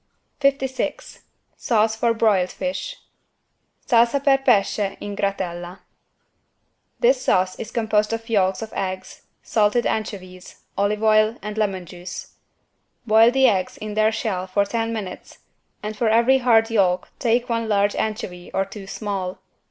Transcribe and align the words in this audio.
56 0.39 1.19
SAUCE 1.57 1.95
FOR 1.95 2.15
BROILED 2.15 2.49
FISH 2.49 2.97
(Salsa 3.85 4.19
per 4.19 4.39
pesce 4.39 4.97
in 4.99 5.15
gratella) 5.15 5.81
This 6.99 7.21
sauce 7.23 7.53
is 7.59 7.69
composed 7.69 8.11
of 8.11 8.27
yolks 8.27 8.63
of 8.63 8.73
eggs, 8.73 9.21
salted 9.43 9.85
anchovies, 9.85 10.63
olive 10.75 11.03
oil 11.03 11.37
and 11.43 11.55
lemon 11.55 11.85
juice. 11.85 12.33
Boil 13.05 13.29
the 13.29 13.45
eggs 13.47 13.77
in 13.77 13.93
their 13.93 14.11
shell 14.11 14.47
for 14.47 14.65
ten 14.65 14.91
minutes 14.91 15.37
and 15.83 15.95
for 15.95 16.09
every 16.09 16.39
hard 16.39 16.71
yolk 16.71 17.09
take 17.19 17.47
one 17.47 17.69
large 17.69 17.95
anchovy 17.95 18.49
or 18.55 18.65
two 18.65 18.87
small. 18.87 19.37